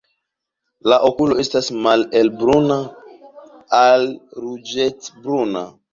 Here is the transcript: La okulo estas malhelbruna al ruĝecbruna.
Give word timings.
La 0.91 0.97
okulo 1.09 1.35
estas 1.43 1.69
malhelbruna 1.87 2.77
al 3.81 4.11
ruĝecbruna. 4.47 5.65